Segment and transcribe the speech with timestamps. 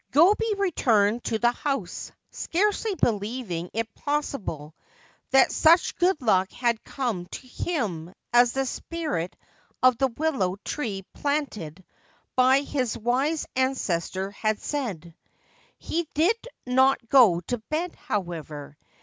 [0.13, 4.73] Gobei returned to his house, scarcely believing it possible
[5.29, 9.35] that such good luck had come to him as the spirit
[9.83, 11.83] of the willow tree planted
[12.35, 15.13] by his wise ancestor had said.
[15.77, 18.77] He did not go to bed, however.